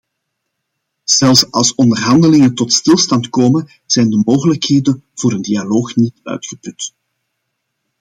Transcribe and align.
Zelfs 1.05 1.51
als 1.53 1.75
onderhandelingen 1.75 2.55
tot 2.55 2.73
stilstand 2.73 3.29
komen 3.29 3.69
zijn 3.85 4.09
de 4.09 4.21
mogelijkheden 4.25 5.03
voor 5.13 5.31
een 5.33 5.41
dialoog 5.41 5.95
niet 5.95 6.19
uitgeput. 6.23 6.93